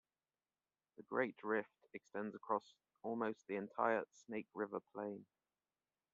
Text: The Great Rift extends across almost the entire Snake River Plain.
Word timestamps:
The 0.97 1.03
Great 1.03 1.35
Rift 1.43 1.85
extends 1.93 2.33
across 2.33 2.73
almost 3.03 3.45
the 3.45 3.57
entire 3.57 4.03
Snake 4.15 4.47
River 4.55 4.79
Plain. 4.95 5.27